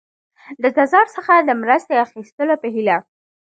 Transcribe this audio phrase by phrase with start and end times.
[0.61, 2.97] د تزار څخه د مرستې اخیستلو په هیله.